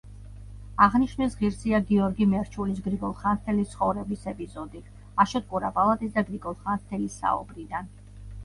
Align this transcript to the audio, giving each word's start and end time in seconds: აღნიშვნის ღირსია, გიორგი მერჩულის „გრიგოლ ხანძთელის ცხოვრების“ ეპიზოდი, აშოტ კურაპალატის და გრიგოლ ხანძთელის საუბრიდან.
აღნიშვნის 0.83 1.35
ღირსია, 1.41 1.81
გიორგი 1.91 2.25
მერჩულის 2.31 2.79
„გრიგოლ 2.87 3.13
ხანძთელის 3.19 3.69
ცხოვრების“ 3.75 4.25
ეპიზოდი, 4.33 4.81
აშოტ 5.27 5.47
კურაპალატის 5.53 6.15
და 6.17 6.25
გრიგოლ 6.31 6.59
ხანძთელის 6.65 7.21
საუბრიდან. 7.25 7.95